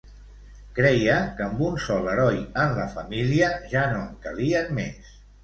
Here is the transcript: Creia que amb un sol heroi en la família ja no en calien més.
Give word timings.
Creia 0.77 1.17
que 1.39 1.45
amb 1.47 1.61
un 1.67 1.77
sol 1.83 2.09
heroi 2.13 2.41
en 2.65 2.75
la 2.81 2.87
família 2.95 3.53
ja 3.75 3.85
no 3.93 4.01
en 4.09 4.19
calien 4.27 4.75
més. 4.81 5.15